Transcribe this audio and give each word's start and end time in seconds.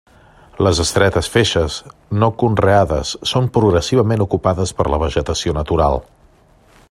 Les 0.67 0.79
estretes 0.83 1.27
feixes 1.33 1.75
no 2.23 2.29
conreades 2.43 3.13
són 3.33 3.51
progressivament 3.59 4.27
ocupades 4.27 4.75
per 4.79 4.91
la 4.95 5.01
vegetació 5.05 5.59
natural. 5.61 6.01